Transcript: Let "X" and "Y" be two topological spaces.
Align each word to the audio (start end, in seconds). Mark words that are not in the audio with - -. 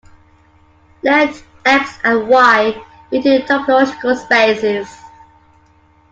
Let 1.03 1.43
"X" 1.63 1.91
and 2.03 2.27
"Y" 2.27 2.83
be 3.11 3.21
two 3.21 3.41
topological 3.41 4.17
spaces. 4.17 4.89